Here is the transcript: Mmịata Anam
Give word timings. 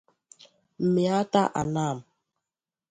Mmịata 0.83 1.43
Anam 1.59 1.97